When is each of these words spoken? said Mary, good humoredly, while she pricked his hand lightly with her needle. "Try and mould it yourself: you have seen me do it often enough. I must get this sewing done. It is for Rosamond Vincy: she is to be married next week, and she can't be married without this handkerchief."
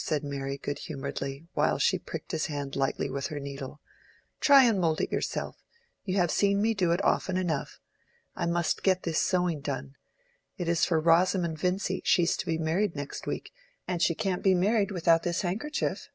said 0.03 0.23
Mary, 0.23 0.57
good 0.57 0.79
humoredly, 0.79 1.45
while 1.53 1.77
she 1.77 1.99
pricked 1.99 2.31
his 2.31 2.47
hand 2.47 2.75
lightly 2.75 3.07
with 3.07 3.27
her 3.27 3.39
needle. 3.39 3.79
"Try 4.39 4.63
and 4.63 4.79
mould 4.79 4.99
it 4.99 5.11
yourself: 5.11 5.61
you 6.05 6.15
have 6.17 6.31
seen 6.31 6.59
me 6.59 6.73
do 6.73 6.91
it 6.91 7.03
often 7.03 7.37
enough. 7.37 7.79
I 8.35 8.47
must 8.47 8.81
get 8.81 9.03
this 9.03 9.21
sewing 9.21 9.59
done. 9.61 9.93
It 10.57 10.67
is 10.67 10.85
for 10.85 10.99
Rosamond 10.99 11.59
Vincy: 11.59 12.01
she 12.03 12.23
is 12.23 12.35
to 12.37 12.47
be 12.47 12.57
married 12.57 12.95
next 12.95 13.27
week, 13.27 13.51
and 13.87 14.01
she 14.01 14.15
can't 14.15 14.41
be 14.41 14.55
married 14.55 14.89
without 14.89 15.21
this 15.21 15.43
handkerchief." 15.43 16.09